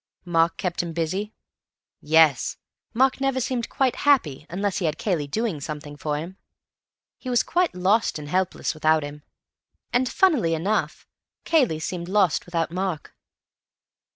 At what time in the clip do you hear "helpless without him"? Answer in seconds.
8.27-9.21